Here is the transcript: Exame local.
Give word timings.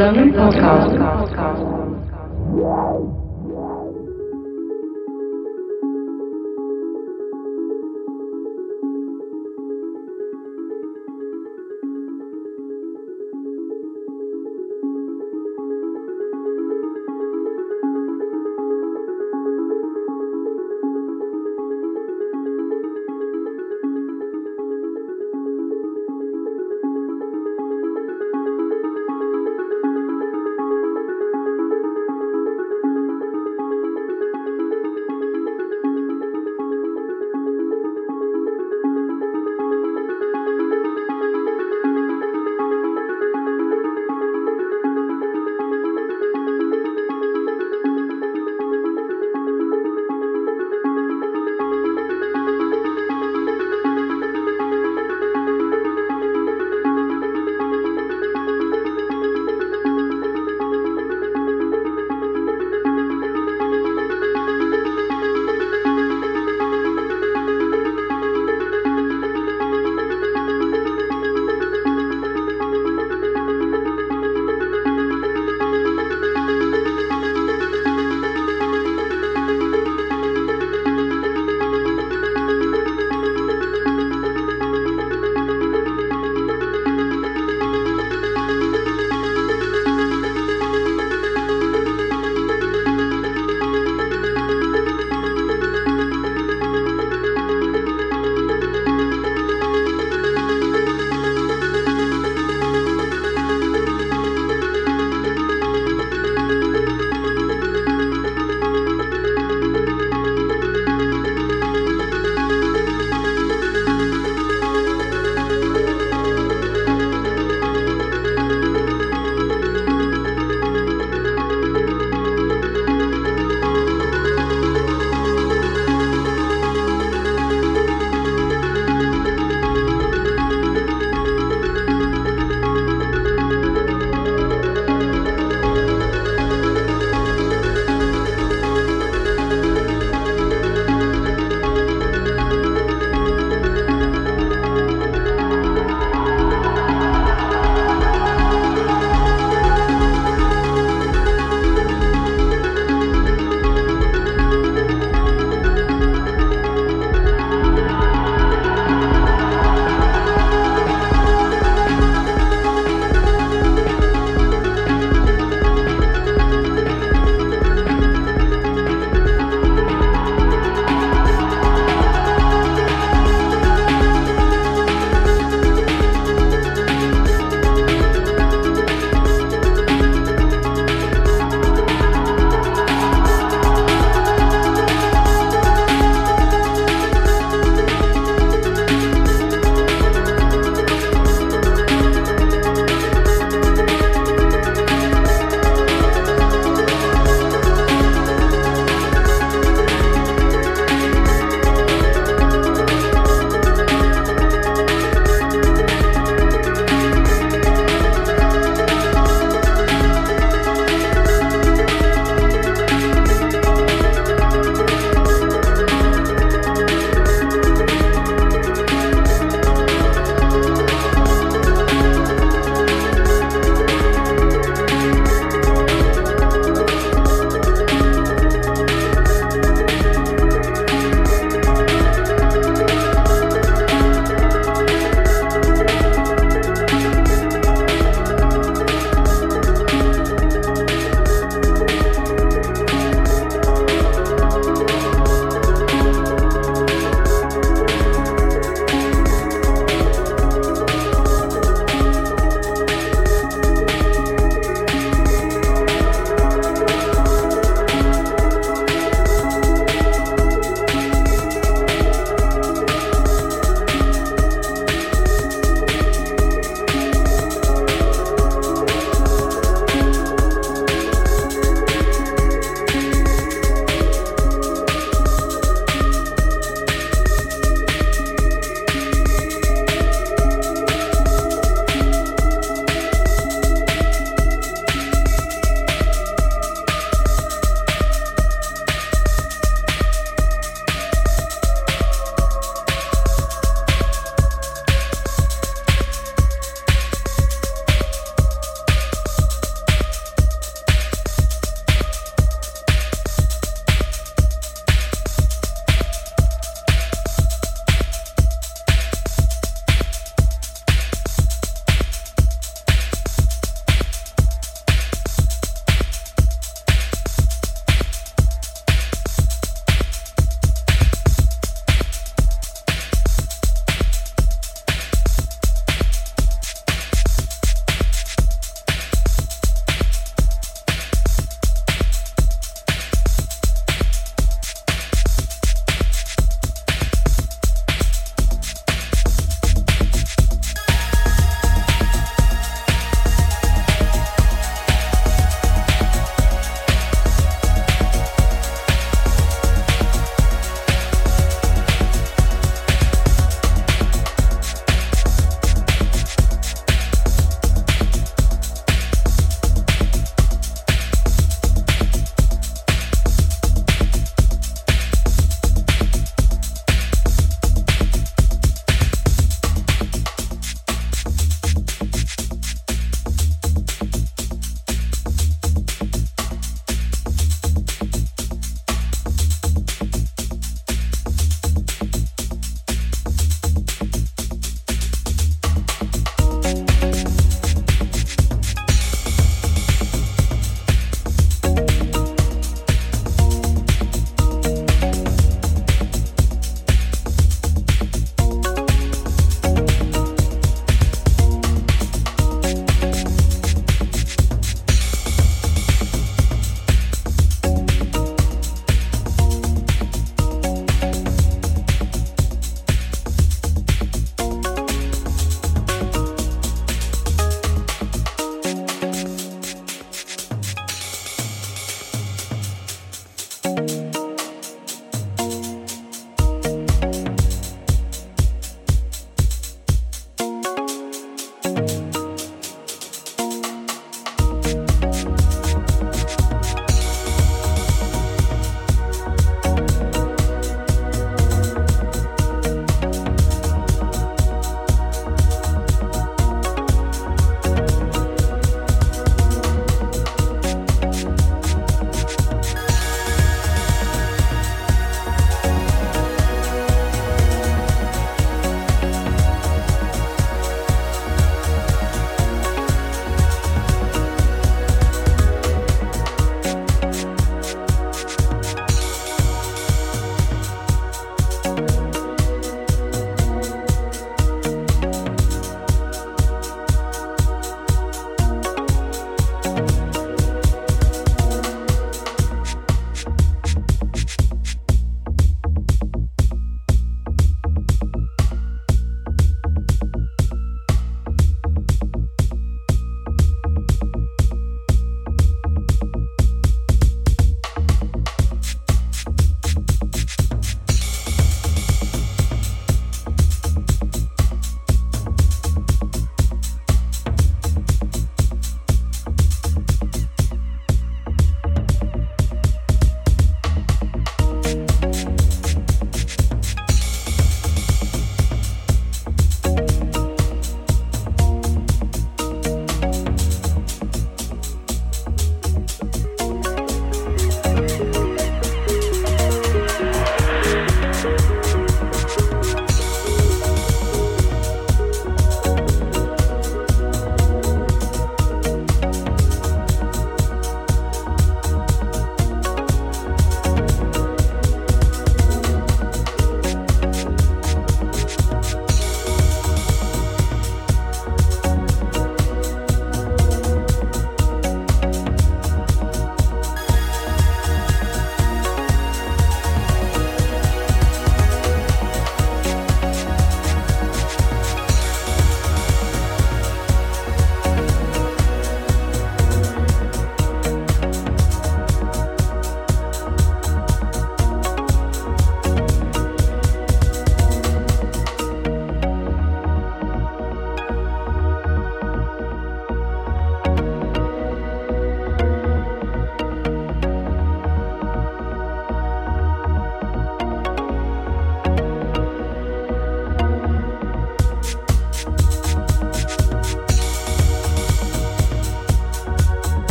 Exame 0.00 0.32
local. 0.32 1.67